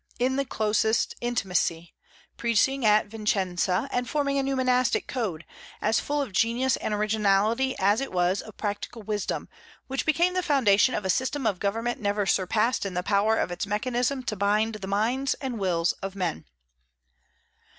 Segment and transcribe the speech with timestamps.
[0.17, 1.93] in the closest intimacy,
[2.35, 5.45] preaching at Vicenza, and forming a new monastic code,
[5.79, 9.47] as full of genius and originality as it was of practical wisdom,
[9.85, 13.51] which became the foundation of a system of government never surpassed in the power of
[13.51, 16.45] its mechanism to bind the minds and wills of men.